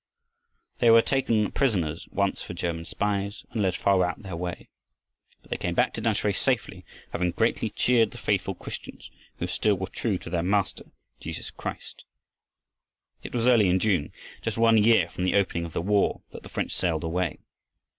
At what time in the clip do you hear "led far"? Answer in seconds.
3.61-4.03